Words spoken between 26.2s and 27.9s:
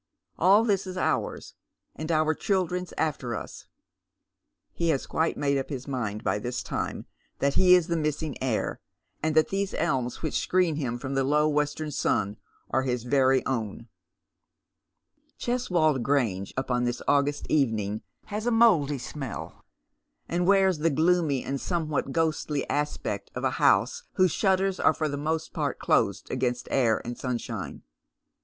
against air and sunshine.